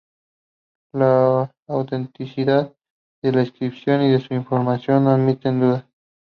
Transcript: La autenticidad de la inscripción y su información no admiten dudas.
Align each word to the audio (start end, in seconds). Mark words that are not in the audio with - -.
La 0.93 1.51
autenticidad 1.67 2.73
de 3.21 3.31
la 3.33 3.41
inscripción 3.41 4.01
y 4.01 4.19
su 4.19 4.33
información 4.33 5.03
no 5.03 5.11
admiten 5.11 5.59
dudas. 5.59 5.85